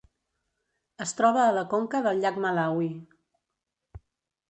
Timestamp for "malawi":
2.47-2.91